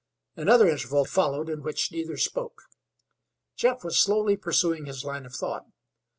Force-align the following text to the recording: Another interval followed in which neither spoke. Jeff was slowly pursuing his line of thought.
Another 0.35 0.67
interval 0.67 1.05
followed 1.05 1.47
in 1.47 1.61
which 1.61 1.91
neither 1.91 2.17
spoke. 2.17 2.63
Jeff 3.55 3.83
was 3.83 3.99
slowly 3.99 4.35
pursuing 4.35 4.85
his 4.87 5.03
line 5.05 5.27
of 5.27 5.35
thought. 5.35 5.67